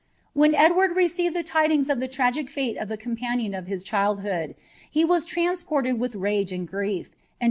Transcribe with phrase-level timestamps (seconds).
[0.33, 4.55] When Edward received the tidings of the tragic fate of the con" of his childhood,
[4.89, 7.19] he was transported with rage and grief, and di.